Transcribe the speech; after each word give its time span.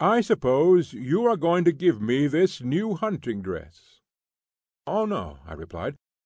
I 0.00 0.22
suppose 0.22 0.94
you 0.94 1.26
are 1.26 1.36
going 1.36 1.66
to 1.66 1.70
give 1.72 2.00
me 2.00 2.26
this 2.26 2.62
new 2.62 2.94
hunting 2.94 3.42
dress." 3.42 4.00
"Oh 4.86 5.04
no," 5.04 5.40
I 5.44 5.52
replied. 5.52 5.98